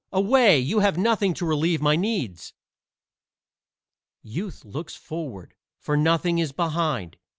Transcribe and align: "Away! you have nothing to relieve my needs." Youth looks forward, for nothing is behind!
"Away! 0.11 0.57
you 0.57 0.79
have 0.79 0.97
nothing 0.97 1.35
to 1.35 1.45
relieve 1.45 1.79
my 1.79 1.95
needs." 1.95 2.53
Youth 4.23 4.65
looks 4.65 4.95
forward, 4.95 5.53
for 5.77 5.95
nothing 5.95 6.39
is 6.39 6.51
behind! 6.51 7.17